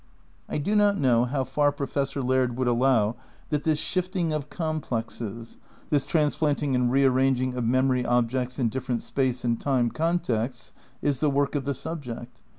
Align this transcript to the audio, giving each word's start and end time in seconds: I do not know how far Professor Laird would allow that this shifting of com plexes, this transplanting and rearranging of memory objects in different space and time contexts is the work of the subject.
I 0.49 0.57
do 0.57 0.75
not 0.75 0.97
know 0.97 1.25
how 1.25 1.43
far 1.43 1.71
Professor 1.71 2.23
Laird 2.23 2.57
would 2.57 2.67
allow 2.67 3.17
that 3.49 3.65
this 3.65 3.77
shifting 3.77 4.33
of 4.33 4.49
com 4.49 4.81
plexes, 4.81 5.57
this 5.91 6.07
transplanting 6.07 6.73
and 6.73 6.91
rearranging 6.91 7.53
of 7.53 7.65
memory 7.65 8.03
objects 8.03 8.57
in 8.57 8.69
different 8.69 9.03
space 9.03 9.43
and 9.45 9.61
time 9.61 9.91
contexts 9.91 10.73
is 11.03 11.19
the 11.19 11.29
work 11.29 11.53
of 11.53 11.65
the 11.65 11.75
subject. 11.75 12.41